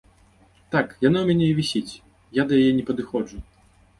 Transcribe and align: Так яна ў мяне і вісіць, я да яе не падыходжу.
Так 0.75 0.87
яна 1.07 1.19
ў 1.21 1.25
мяне 1.29 1.45
і 1.49 1.57
вісіць, 1.59 1.99
я 2.39 2.45
да 2.53 2.61
яе 2.61 2.71
не 2.79 2.83
падыходжу. 2.89 3.37